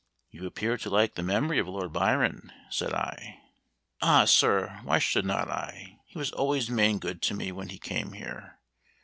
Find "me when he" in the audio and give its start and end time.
7.35-7.77